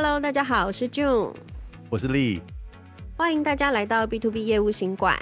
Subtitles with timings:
[0.00, 1.34] Hello，大家好，我是 June，
[1.90, 2.40] 我是丽，
[3.16, 5.18] 欢迎大家来到 B to B 业务行馆。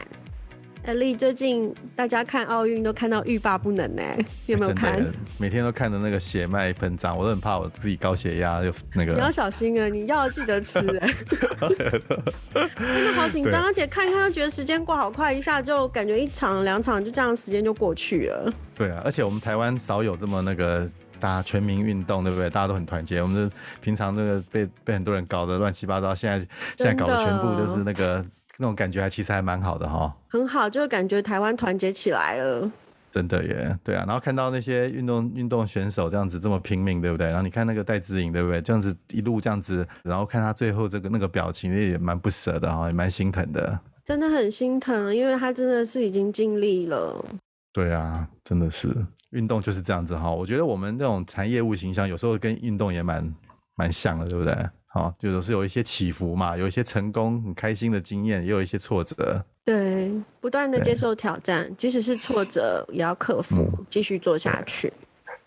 [0.82, 4.02] 呃，丽，最近大家看奥运都看到欲罢不能呢，
[4.44, 5.02] 你有没有看？
[5.38, 9.14] 每天都看的那个血脉喷张，我都很怕我自己高血压就那个。
[9.14, 11.08] 你要小心啊，你药记得吃哎。
[12.76, 18.52] 真的好紧张，而且看看都觉得时间过好快，一下就感觉一场两场就这样时间就过去了。
[18.74, 20.86] 对啊，而且我们台湾少有这么那个。
[21.20, 22.48] 大家全民运动，对不对？
[22.50, 23.20] 大家都很团结。
[23.22, 26.38] 我们这平常这个被被很多人搞得乱七八糟，现在
[26.76, 28.24] 现在搞的全部就是那个
[28.58, 30.14] 那种感觉，还其实还蛮好的哈。
[30.28, 32.70] 很好，就感觉台湾团结起来了。
[33.08, 34.04] 真的耶，对啊。
[34.06, 37.28] 然后看到那些运动运动选手这样子这么拼命，对不对？
[37.28, 38.60] 然后你看那个戴资颖，对不对？
[38.60, 43.78] 这样子一路这样子，然后看他最后这个那个表情，也蛮不舍的哈，也蛮心疼的。
[44.04, 47.24] 真的很心疼，因为他真的是已经尽力了。
[47.72, 48.94] 对啊，真的是。
[49.30, 53.34] 运动就是这样子哈，我觉得我们这种产业务形象有时候跟运动也蛮
[53.74, 54.54] 蛮像的，对不对？
[54.86, 59.44] 好，就是有一些起伏嘛，有一些成功很开心的经验，也有一些挫折。
[59.64, 64.92] 对，不断的接受挑战，即使是挫折也要克服，继续做下去。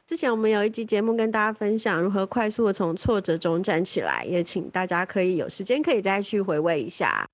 [0.06, 7.28] 之前我们有一集节目跟大家分享如何快速的从挫折中站起来，也请大家可以有时间可以再去回味一下。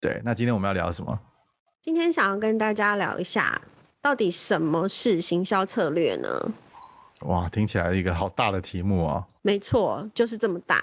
[0.00, 1.18] 对，那今天我们要聊什么？
[1.80, 3.60] 今天想要跟大家聊一下。
[4.06, 6.52] 到底什么是行销策略呢？
[7.22, 9.26] 哇，听起来一个好大的题目啊。
[9.42, 10.80] 没错，就是这么大。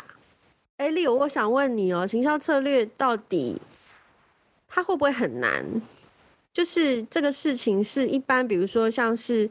[0.75, 3.55] 哎，丽，我想问你哦，行销策略到底
[4.67, 5.65] 它会不会很难？
[6.51, 9.49] 就是这个事情是一般，比如说像是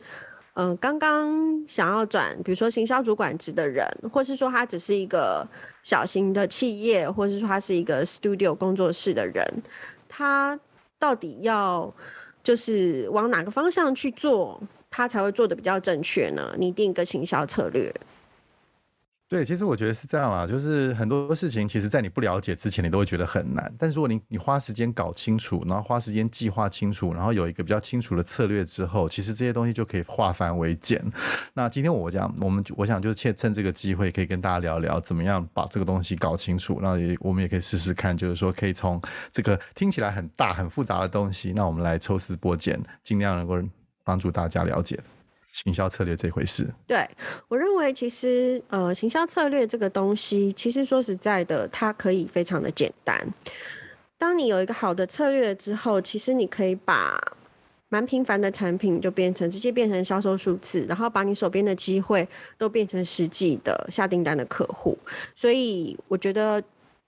[0.53, 5.49] 嗯，刚刚想要转，比如说行销主管职的人，或是说他只是一个
[5.83, 9.43] 小型的企业，或是说他是一个 studio 工作室的人，
[10.11, 10.61] 他
[10.99, 11.91] 到底要？
[12.43, 16.55] 就是往哪个方向去做，他才会做的比较正确呢？
[16.59, 17.93] 你定一个行销策略。
[19.33, 23.75] 对，其实我觉得是这样啊，就是很多事情，其实在你不了解之前，你都会觉得很难。
[23.79, 31.03] 但是如果你你花时间搞清楚，然后花时间计划清楚，然后有一个比较清楚的策略之后，其实这些东西就可以化繁为简。
[31.55, 36.79] 那今天我讲，我们我想就趁趁这个机会，可以跟大家聊聊，怎么样把这个东西搞清楚。
[36.83, 39.01] 那也我们也可以试试看，就是说可以从
[39.33, 43.59] 这个听起来很大很复杂的东西，那我们来抽丝剥茧，尽量能够
[44.05, 45.01] 帮助大家了解。
[45.53, 47.07] 行销策略这回事，对，
[47.47, 53.17] 我认为其实呃，行销策略这个东西，其实说实在的，它可以非常的简单。
[54.17, 57.21] 当你有一个好的策略之后，其实你可以把
[57.91, 62.27] 蛮平凡的产品就变成直接变成销售数字，然后把你手边的机会
[62.57, 64.99] 都变成实际的下订单的客户。
[65.35, 66.63] 所以我觉得。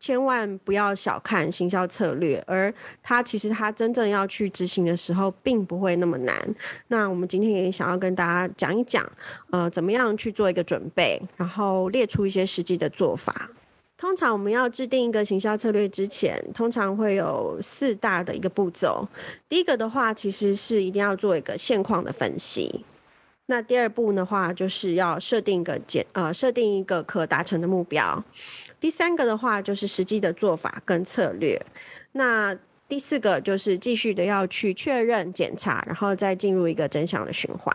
[0.07, 2.71] 千万不要小看行销策略，而
[3.03, 6.55] 它其实它真正要去执行的时候，并不会那么难。
[6.89, 9.03] 那我们今天也想要跟大家讲一讲，
[9.51, 13.49] 呃，怎么样去做一个准备，然后列出一些实际的做法。
[13.97, 19.09] 通常我们要制定一个行销策略之前，通常会有四大的一个步骤。
[19.49, 22.85] 第一个的话，其实是一定要做一个现况的分析。
[23.47, 28.25] 那第二步的话，就是要设定一个简呃，设定一个可达成的目标。
[28.85, 31.59] 第三个的话就是实际的做法跟策略，
[32.13, 32.55] 那
[32.87, 37.75] 第四个就是继续的要去确认检查，然后再进入一个真相的循环，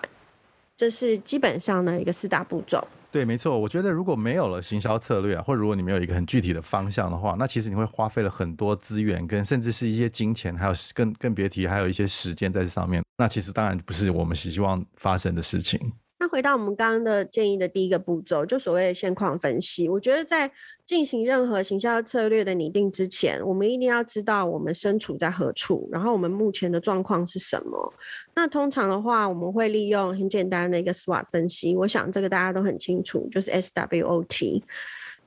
[0.78, 2.88] 这是基本上的一个四大步骤。
[3.10, 3.58] 对，没错。
[3.58, 13.02] 我觉得如果没有了行销策略啊，或者如果你没有一个很具体的方向的话，那其实你会花费了很多资源，跟甚至是一些金钱，还有更更别提还有一些时间在这上面。
[13.18, 15.92] 那其实当然不是我们希望发生的事情。
[16.30, 19.90] 回到我们刚刚的建议的第一个步骤，就所谓的现况分析。
[19.90, 20.50] 我觉得在
[20.86, 27.94] 进行任何行销策略的拟定之前，我们一定要知道我们身处在何处，然后我们目前的状况是什么。
[28.36, 31.76] 那通常的话，我们会利用很简单的一个 SWOT 分析。
[31.76, 34.64] 我想这个大家都很清楚，就是 SWOT，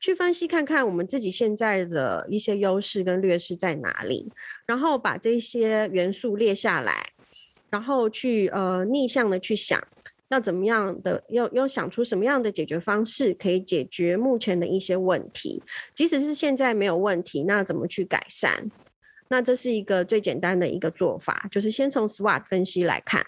[0.00, 4.32] 去分析看看我们自己现在的一些优势跟劣势在哪里，
[4.66, 7.10] 然后把这些元素列下来，
[7.70, 9.82] 然后去呃逆向的去想。
[10.32, 11.22] 要怎么样的？
[11.28, 15.62] 要要想出什么样的解决方式，可以解决目前的一些问题？
[15.94, 18.70] 即使是现在没有问题，那怎么去改善？
[19.28, 23.26] 那这是一个最简单的一个做法，就是先从 SWOT 分析来看。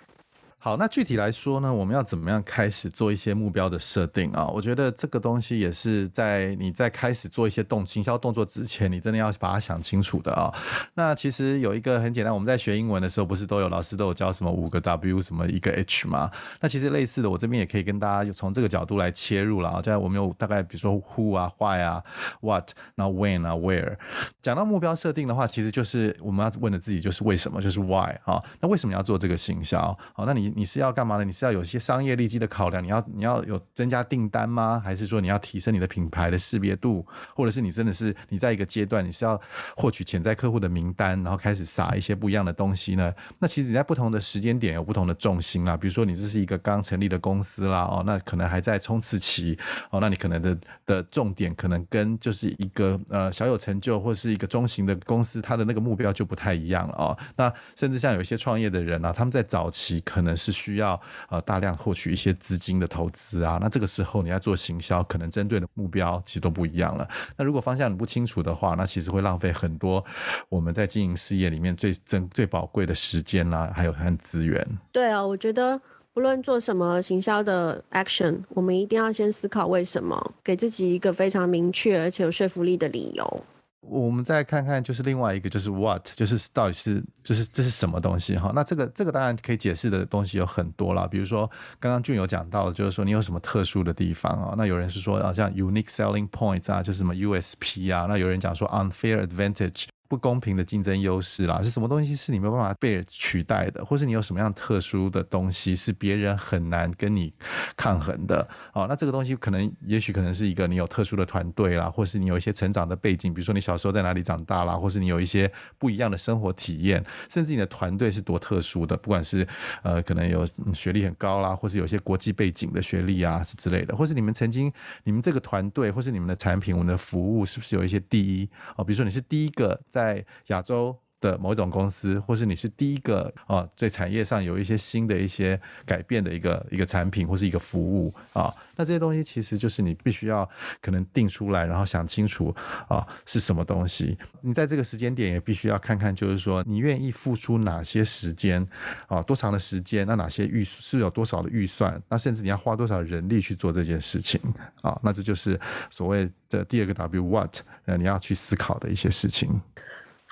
[0.64, 4.46] 好，那具体来说呢，我们要怎么样开始做一些目标的设定啊？
[4.46, 10.50] 我觉得这个东西也是在你在开始做一些动行销动作之前，你真的要把它想清楚的啊。
[10.94, 16.30] 那其实有一个很简单，我们在学英文的时候，不是都有老师都有教什么五个 W 什么一个 H 吗？
[16.60, 19.82] 那其实类似的，我这边也可以跟大家就从这个角度来切入了啊。
[19.82, 22.02] 就我们有大概比如说 Who 啊，Why 啊
[22.40, 23.98] ，What，然后 When 啊，Where。
[24.40, 28.42] 讲到目标设定的话，其实就是我们要问的自己就是为什么，就是 Why 啊。
[28.62, 29.94] 那为什么要做这个行销？
[30.14, 30.53] 好，那你。
[30.54, 31.24] 你是要干嘛呢？
[31.24, 34.80] 你是要有些商业利基的考量，你要你要有增加订单吗？
[34.84, 37.04] 还是说你要提升你的品牌的识别度？
[37.34, 39.40] 或者是你真的是你在一个阶段你是要
[39.76, 43.12] 获取潜在客户的名单，然后开始撒一些不一样的东西呢？
[43.38, 45.76] 那其实你在不同的时间点有不同的重心啊。
[45.76, 49.58] 比如说你这是一个刚成立的公司啦，哦，那可能还在冲刺期，
[49.90, 57.18] 哦，那你可能的的重点可能跟就是一个呃小有成就或是一个中型的公司，它的那个目标就不太一样了哦。
[57.36, 61.00] 那甚至像有一些创业的人啊，他们在早期可能是需要
[61.30, 67.08] 呃大量获取一些资金的投资啊，那这个时候你要做行销，可能针对的目标其实都不一样了。
[67.36, 70.04] 那如果方向你不清楚的话，那其实会浪费很多
[70.50, 74.66] 我们在经营事业里面最珍最宝贵的时间啦，还有很资源。
[74.92, 75.80] 对啊，我觉得
[76.12, 83.44] 不论做什么行销的 action，我们一定要先思考为什么，给自己一个非常明确而且有说服力的理由。
[83.88, 88.52] 我们再看看，就是另外一个，就是 what，就是到底是，就是这是什么东西哈？
[88.54, 94.54] 那这个这个当然可以解释的东西有很多啦，比如说刚刚俊有讲到，就是说你有什么特殊的地方啊？
[94.56, 98.06] 那有人是说啊，像 unique selling points 啊，就是什么 USP 啊？
[98.08, 99.86] 那有人讲说 unfair advantage。
[100.06, 107.32] 不公平的竞争优势啦，是什么东西是你没有办法被取代的，或是你有什么样特殊的东西是别人很难跟你
[107.76, 108.46] 抗衡的？
[108.72, 119.46] 哦，那这个东西可能，也许可能是一个你有特殊的团队啦，或是你有一些成长的背景，比如说你小时候在哪里长大啦，或是你有一些不一样的生活体验，甚至你的团队是多特殊的，不管是
[119.82, 124.70] 呃可能有学历很高啦，或是有些国际背景的学历啊是之类的，或是你们曾经
[125.04, 128.48] 你们这个团队或是你们的产品，我们的服务是不是有一些第一？
[128.76, 140.46] 哦，比如说你是第一个在亚洲的某一种公司，或是你是第一个啊，在产业上有一些新的一些改变的一个一个产品或是一个服务啊，那这些东西其实就是你必须要
[140.82, 142.54] 可能定出来，然后想清楚
[142.88, 144.18] 啊是什么东西。
[144.42, 148.66] 你在这个时间点也必须要看看，就是说你愿意付出哪些时间
[149.06, 150.06] 啊，多长的时间？
[150.06, 151.98] 那哪些预是有多少的预算？
[152.10, 154.38] 那甚至你要花多少人力去做这件事情
[154.82, 155.00] 啊？
[155.02, 159.58] 那这就是所谓的第二个 W What，呃，你要去思考的一些事情。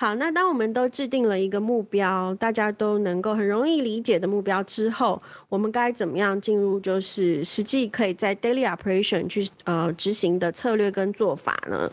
[0.03, 5.17] 好，那当我们都制定了一个目标，大家都能够很容易理解的目标之后，
[5.47, 11.89] 我们该怎么样进入就是实际可以在 daily operation 去呃执行的策略跟做法呢？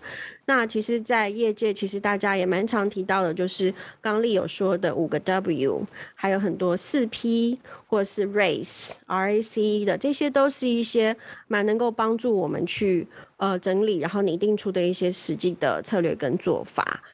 [0.47, 5.85] 那其实，在业界其实大家也蛮常提到的，就是刚丽有说的五个 W，
[6.17, 11.17] 还有很多四 P 或是 RACE、RACE 的，这些都是一些
[11.47, 17.05] 蛮能够帮助我们去呃整理，然后拟定出的一些实际的策略跟做法。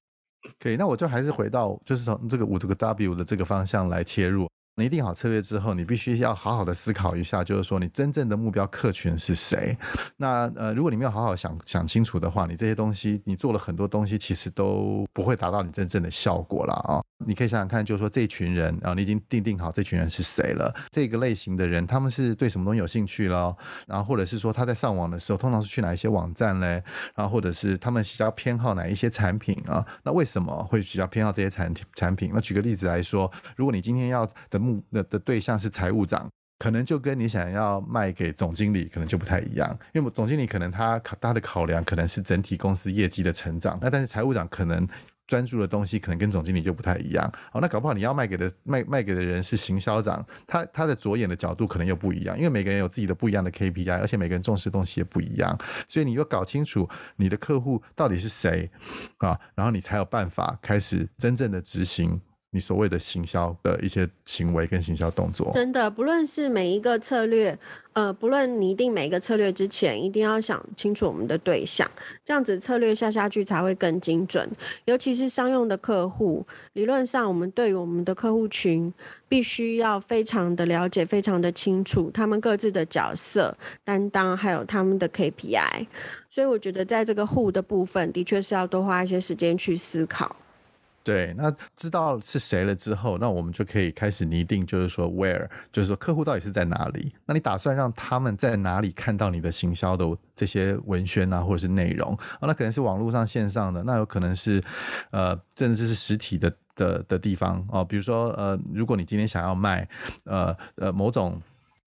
[0.59, 4.49] 可以，那我就还是回到，就是从这个五这个 W 的这个方向来切入。
[4.78, 9.75] 你定好策略之后，你必须要好好的思考一下，就是说你真正的目标客群是谁。
[10.19, 17.02] 那呃，如果你没有好好想想清楚的话，你这些东西你做了很多东西，其实都不会达到你真正的效果了啊。
[17.26, 23.56] 你可以想想看，就是说这群人啊，你已经定定好这群人是谁了，这个类型的人他们是对什么东西有兴趣了，
[23.87, 26.82] 然后或者是说他在上网的时候通常是去哪一些网站嘞，
[27.14, 29.82] 然后或者是他们比较偏好哪一些产品啊？
[30.02, 32.31] 那为什么会比较偏好这些产产品？
[32.34, 34.66] 那举个例子来说，如果你今天要的。
[34.93, 36.29] 的的对象是财务长，
[36.59, 44.87] 可能就跟你想要卖给总经理可能就不太一样，因为总经理可能他他的考量可能是整体公司业绩的成长，那但是财务长可能
[45.27, 47.31] 专注的东西可能跟总经理就不太一样。
[47.51, 58.71] 好，那搞不好你要卖给的卖卖给的人是行销长，他他的着眼的角度可能又不一样，因为每个人有自己的不一样的 KPI，而且每个人重视的东西也不一样，所以你要搞清楚你的客户到底是谁
[59.19, 62.21] 啊，然后你才有办法开始真正的执行。
[62.50, 67.59] 你所谓的行销的一些行为跟行销动作，真的，不论是每一个策略，
[67.93, 71.91] 呃，不论拟定每一个策略之前，一定要想清楚我们的对象，
[72.25, 74.49] 这样子策略下下去才会更精准。
[74.87, 78.91] 尤其是商用的客户，理论上我们对于我们的客户群，
[79.29, 85.87] 必须要非常的了解，非常的清楚他们各自的角色担当，还有他们的 KPI。
[86.31, 90.35] 所以我觉得在这个户的部分，的确是要多花一些时间去思考。
[91.07, 97.15] 对，那知道是谁了之后，那我们就可以开始拟定，就是说 where，就是说客户到底是在哪里？
[97.27, 102.43] 那你打算让他们在哪里看到你的行销的这些文宣啊，或者是内容啊？
[102.43, 104.61] 那可能是网络上线上的，那有可能是
[105.13, 107.85] 呃，甚至是实体的的的地方哦。
[107.85, 109.89] 比如说呃，如果你今天想要卖
[110.25, 111.41] 呃呃某种。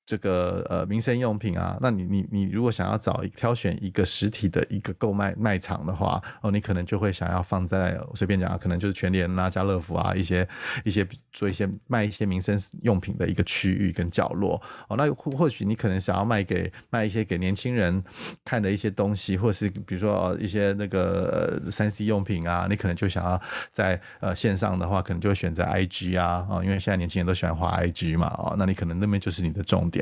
[0.10, 10.48] 这个呃民生用品啊，那你你你如果想要找挑选一个实体的一个购买卖场的话，哦，你可能就会想要放在随便讲啊，可能就是全联啊、家乐福啊一些
[10.84, 14.98] 一些做一些卖一些民生用品的一个区域跟角落哦。
[14.98, 18.04] 那或或许你可能想要卖给卖一些给年轻人
[18.44, 23.39] 看的一些东西，或是比如说哦一些那个三 C 用品啊，你可能就想要
[23.70, 29.99] 在呃线上的话，可能就会选择 IG 啊啊，因为现在年轻人都喜欢滑 IG 嘛哦，那你可能那边就是你的重点。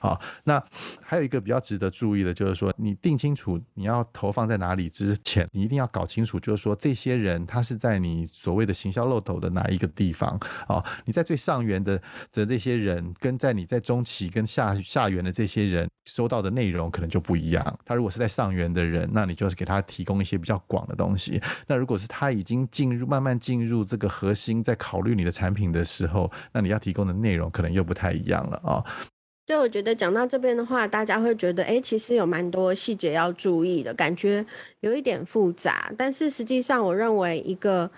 [0.00, 0.62] 好，那
[1.00, 10.84] 还有一个比较值得注意的，就是说你定清楚你要投放在哪里之前，你一定要搞清楚，就是说这些人他是在你所谓的行销漏斗的哪一个地方啊？
[11.04, 12.00] 你在最上缘的
[12.32, 17.78] 的这些人，跟在你在中期跟下下缘的这些人收到的内容可能就不一样。
[17.84, 28.84] 他如果是在上缘的人，那你就是给他提供一些比较广的东西；那如果是他已经进入慢慢进入这个核心，在考虑你的产品的时候，那你要提供的内容可能又不太一样了啊。
[29.50, 34.46] 所以我觉得讲到这边的话，大家会觉得，哎，其实有蛮多细节要注意的，感觉
[34.78, 35.92] 有一点复杂。
[35.98, 37.90] 但是实际上，我认为一个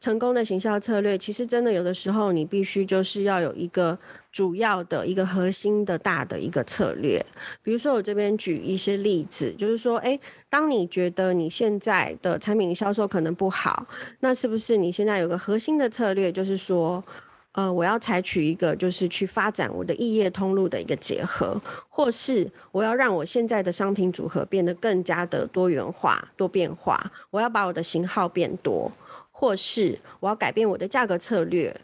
[0.00, 3.98] 成功的行销策略，其实真的有的时候，你必须就是要有一个
[4.30, 7.24] 主要的一个核心的大的一个策略。
[7.62, 13.86] 比如说，我这边举一些例子，就是说，哎，当你觉得你现在的产品销售可能不好，
[14.20, 17.02] 那是不是你现在有个核心的策略，就是说，
[17.58, 28.88] 呃，我要采取一个就是去发展我的异业通路的一个结合，或是我要让我现在的商品组合变得更加的多元化、多变化，我要把我的型号变多，
[29.32, 31.76] 或是我要改变我的价格策略，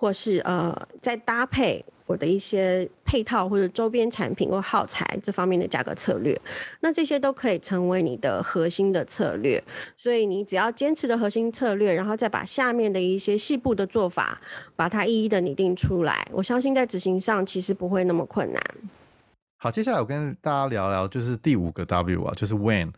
[0.00, 1.84] 或是呃，再搭配。
[2.06, 6.36] 我的一些配套或者周边产品或耗材这方面的价格策略，
[6.80, 9.62] 那这些都可以成为你的核心的策略。
[9.96, 14.40] 所以你只要坚持的核心策略，然后再把下面的一些细部的做法，
[14.74, 18.60] 把它一一的拟定出来，我相信在执行上其实不会那么困难。
[19.62, 22.90] 好，接下来我跟大家聊聊，就是第五个 W 啊，就是 When。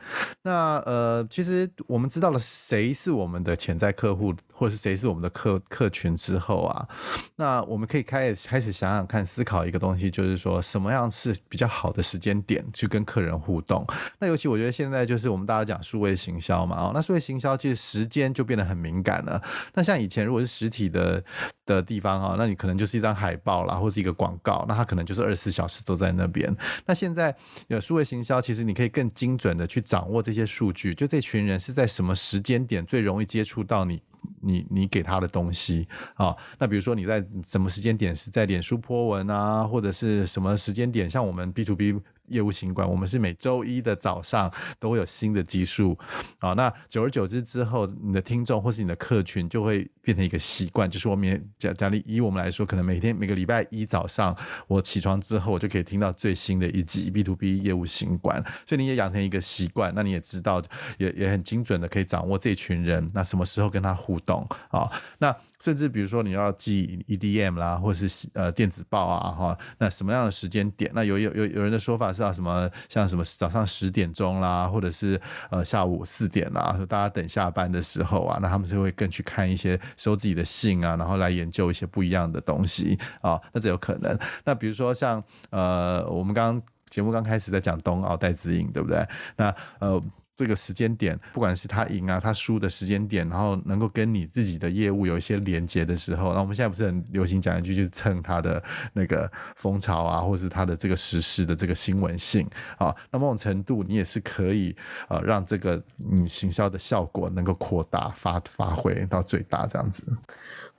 [0.42, 4.32] 那呃，其实我们知道了谁是我们的潜在客户。
[4.62, 6.86] 或者是谁是我们的客客群之后啊，
[7.34, 13.84] 那我们可以开始开始想想看，思考一个东西，就是说什么样是比较好的时间点去跟客人互动。
[14.20, 19.42] 那尤其我觉得现在就是我们大家讲数位行销嘛，哦，那数位行销其实时间就变得很敏感了。
[19.74, 21.20] 那像以前如果是实体的
[21.66, 26.56] 的地方啊，那你可能就是一张海报啦，或是一个广告，那它可能就是二十四小时都在那边。
[26.86, 27.34] 那现在
[27.66, 34.00] 有数位行销，其实你可以更精准的去掌握这些数据，就这群人是在什么时间点最容易接触到你。
[34.42, 41.94] 你你给他的东西啊，那比如说你在什么时间点是在脸书 po 文啊，或者是什么时间点，像我们 B to B。
[42.32, 45.96] 业务行管，我们是每周一的早上都会有新的集数
[46.38, 46.54] 啊。
[46.54, 54.36] 那久而久之之后，你的听众或是你的客群就会变成一个习惯，就是我们假假以以我们来说，可能每天每个礼拜一早上
[54.66, 58.42] 我起床之后，我就可以听到最新的一集 B to B 业务行馆。
[58.66, 60.62] 所以你也养成一个习惯，那你也知道，
[60.98, 64.90] 也也很精准的可以掌握这群人，那什么时候跟他互动啊？
[65.18, 70.90] 那甚至比如说你要寄 EDM 啦，或是呃电子报啊哈，那什么样的时间点？
[70.94, 84.18] 那有有有有人的说法是到，什么像什么早上十点钟啦，或者是呃下午四点啦，说大家等下班的时候啊，那他们就会更去看一些收自己的信啊，然后来研究一些不一样的东西啊，那这有可能。
[84.44, 89.06] 那比如说像呃我们刚节目刚开始在讲冬奥带资颖，对不对？
[89.36, 90.02] 那呃。
[90.34, 98.62] 这个时间点，不管是他赢啊，他输的时间点，然后能够跟你自己的业务有一些连接的时候，那我们现在不是很流行讲一句，就是蹭他的
[98.92, 102.48] 那个风潮啊，或是他的这个时事的这个新闻性
[102.78, 104.74] 啊，那某种程度你也是可以
[105.08, 110.02] 呃让这个你行销的效果能够扩大发发挥到最大这样子。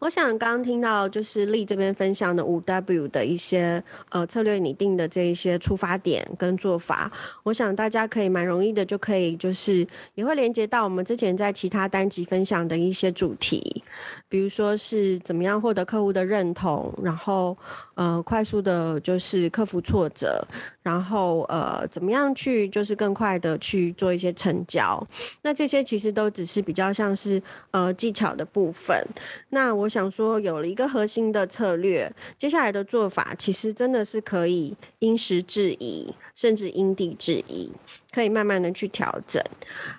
[0.03, 7.10] 我想刚刚听到就是丽这边分享的五 W 的一些呃策略拟定的这一些出发点跟做法，
[7.43, 13.81] 我想大家可以蛮容易的就可以就是也会连接到我们之前在其他单集分享的一些主题，
[14.27, 17.55] 比如说是怎么样获得客户的认同，然后
[17.95, 20.45] 呃快速的就是克服挫折，
[20.81, 25.01] 然后呃怎么样去就是更快的去做一些成交，
[25.43, 27.41] 那这些其实都只是比较像是
[27.72, 29.01] 呃技巧的部分，
[29.48, 29.89] 那我。
[29.93, 37.71] 想说有了一个核心的策略，接下来的做法其实真的是可以因时制宜，甚至因地制宜。
[38.13, 39.41] 可以慢慢的去调整。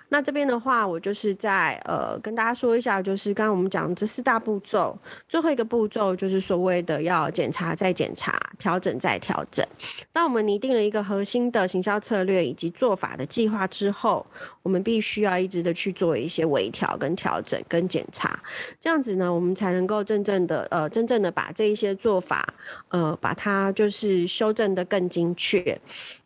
[0.07, 9.67] 那这边的话，我就是在呃跟大家说一下，就是刚刚我们讲这四大步骤，最后一个步骤就是所谓的要检查再检查，调整再调整。
[10.13, 14.25] 那我们拟定了一个核心的行销策略以及做法的计划之后，
[14.63, 18.33] 我们必须要一直的去做一些微调跟调整跟检查，
[18.79, 22.53] 这样子呢，我们才能够真正的呃真正的把这一些做法
[22.87, 25.77] 呃把它就是修正得更精确。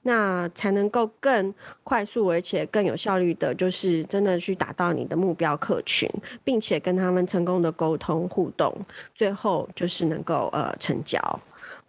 [0.03, 1.53] 那才能够更
[1.83, 6.09] 快速而且更有效率的，就是真的去达到你的目标客群，
[6.43, 8.73] 并且跟他们成功的沟通互动，
[9.13, 11.19] 最后就是能够呃成交。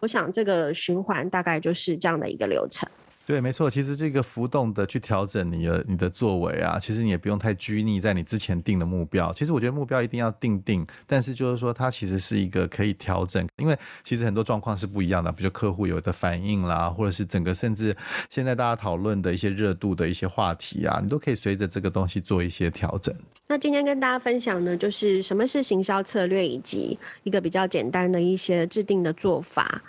[0.00, 2.88] 我想这个循环大概就是这样的一个流程。
[3.30, 9.32] 对，没错，其实这个浮动的去调整你的你的作为啊，其实你也不用太拘泥在你之前定的目标。
[9.32, 17.96] 其实我觉得目标一定要定定，但是就是说它其实是一个可以调整，因为其实很多状况是不一样的，比如客户有的反应啦，或者是整个甚至
[18.28, 23.14] 现在大家讨论的一些热度的一些话题啊，你都可以随着这个东西做一些调整。
[23.46, 29.80] 那今天跟大家分享呢，就是什么是行销策略，以及一个比较简单的一些制定的做法。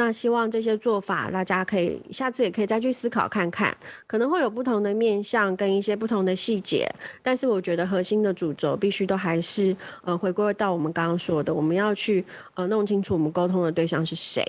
[0.00, 3.76] 那希望这些做法，大家可以下次也可以再去思考看看，
[4.06, 6.88] 可能会有不同的面向跟一些不同的细节，
[7.20, 12.24] 但是我觉得核心的主轴必须都还是呃回归到我们刚刚说的，我们要去
[12.54, 14.44] 呃弄清楚我们沟通的对象是谁，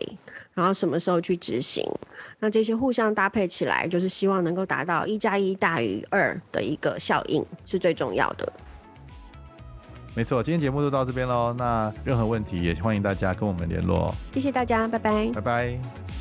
[0.54, 1.84] 然后什么时候去执行，
[2.40, 8.54] 那这些互相搭配起来，就是希望能够达到一加一大于二的一个效应，是最重要的。
[10.20, 11.56] 没错，今天节目就到这边喽。
[11.58, 14.14] 那任何问题也欢迎大家跟我们联络。
[14.34, 15.30] 谢谢大家，拜拜。
[15.34, 16.19] 拜拜。